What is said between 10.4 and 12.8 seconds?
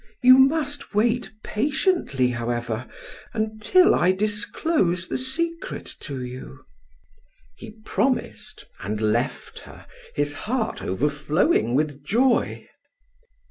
heart overflowing with joy.